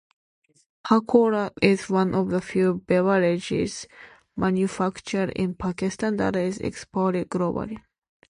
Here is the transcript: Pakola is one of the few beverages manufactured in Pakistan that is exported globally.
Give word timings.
Pakola 0.83 1.51
is 1.61 1.87
one 1.87 2.15
of 2.15 2.29
the 2.31 2.41
few 2.41 2.81
beverages 2.87 3.85
manufactured 4.35 5.29
in 5.35 5.53
Pakistan 5.53 6.17
that 6.17 6.35
is 6.35 6.57
exported 6.57 7.29
globally. 7.29 7.77